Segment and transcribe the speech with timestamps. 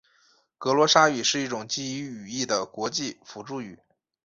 [0.57, 3.77] 格罗沙语是一种基于语义的国际辅助语。